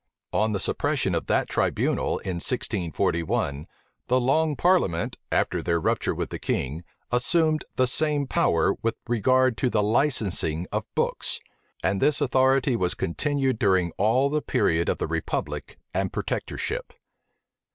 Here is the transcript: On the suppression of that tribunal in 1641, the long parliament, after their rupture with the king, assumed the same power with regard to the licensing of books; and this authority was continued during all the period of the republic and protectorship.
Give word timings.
On 0.33 0.51
the 0.51 0.59
suppression 0.59 1.13
of 1.13 1.27
that 1.27 1.47
tribunal 1.47 2.17
in 2.17 2.37
1641, 2.41 3.67
the 4.07 4.19
long 4.19 4.55
parliament, 4.55 5.15
after 5.31 5.61
their 5.61 5.79
rupture 5.79 6.15
with 6.15 6.31
the 6.31 6.39
king, 6.39 6.83
assumed 7.11 7.65
the 7.75 7.85
same 7.85 8.25
power 8.25 8.73
with 8.81 8.97
regard 9.07 9.57
to 9.57 9.69
the 9.69 9.83
licensing 9.83 10.65
of 10.71 10.91
books; 10.95 11.39
and 11.83 12.01
this 12.01 12.19
authority 12.19 12.75
was 12.75 12.95
continued 12.95 13.59
during 13.59 13.91
all 13.99 14.31
the 14.31 14.41
period 14.41 14.89
of 14.89 14.97
the 14.97 15.05
republic 15.05 15.77
and 15.93 16.11
protectorship. 16.11 16.93